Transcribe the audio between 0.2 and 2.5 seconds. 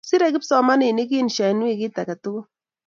kipsomaninik insha en wikit aketukul